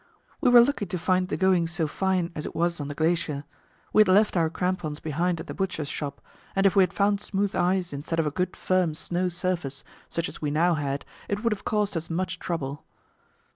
We 0.41 0.49
were 0.49 0.63
lucky 0.63 0.87
to 0.87 0.97
find 0.97 1.27
the 1.27 1.37
going 1.37 1.67
so 1.67 1.85
fine 1.85 2.31
as 2.33 2.47
it 2.47 2.55
was 2.55 2.81
on 2.81 2.87
the 2.87 2.95
glacier; 2.95 3.43
we 3.93 3.99
had 3.99 4.07
left 4.07 4.35
our 4.35 4.49
crampons 4.49 4.99
behind 4.99 5.39
at 5.39 5.45
the 5.45 5.53
Butcher's 5.53 5.89
Shop, 5.89 6.21
and 6.55 6.65
if 6.65 6.75
we 6.75 6.81
had 6.81 6.91
found 6.91 7.21
smooth 7.21 7.55
ice, 7.55 7.93
instead 7.93 8.17
of 8.19 8.25
a 8.25 8.31
good, 8.31 8.55
firm 8.57 8.95
snow 8.95 9.29
surface, 9.29 9.83
such 10.09 10.27
as 10.27 10.41
we 10.41 10.49
now 10.49 10.73
had, 10.73 11.05
it 11.29 11.43
would 11.43 11.53
have 11.53 11.65
caused 11.65 11.95
us 11.95 12.09
much 12.09 12.39
trouble. 12.39 12.83